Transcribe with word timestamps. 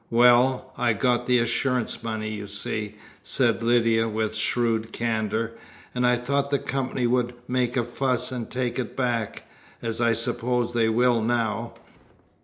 "Well, 0.09 0.73
I'd 0.79 0.99
got 0.99 1.27
the 1.27 1.37
assurance 1.37 2.01
money, 2.01 2.31
you 2.33 2.47
see," 2.47 2.95
said 3.21 3.61
Lydia, 3.61 4.09
with 4.09 4.33
shrewd 4.35 4.91
candour, 4.91 5.51
"and 5.93 6.07
I 6.07 6.15
thought 6.15 6.49
the 6.49 6.57
company 6.57 7.05
would 7.05 7.35
make 7.47 7.77
a 7.77 7.83
fuss 7.83 8.31
and 8.31 8.49
take 8.49 8.79
it 8.79 8.97
back 8.97 9.47
as 9.79 10.01
I 10.01 10.13
suppose 10.13 10.73
they 10.73 10.89
will 10.89 11.21
now. 11.21 11.75